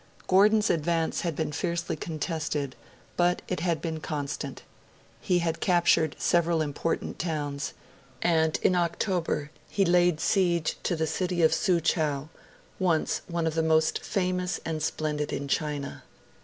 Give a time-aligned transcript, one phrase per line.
[0.25, 2.75] Gordon's advance had been fiercely contested,
[3.17, 4.63] but it had been constant;
[5.19, 7.73] he had captured several important towns;
[8.19, 12.29] and in October he laid siege to the city of Soo chow,
[12.79, 16.01] once one of the most famous and splendid in China.